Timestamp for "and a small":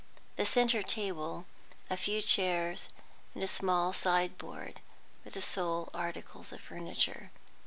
3.35-3.93